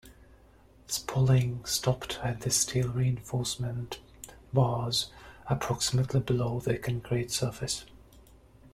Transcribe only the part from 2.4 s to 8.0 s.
the steel reinforcement bars, approximately below the concrete surface.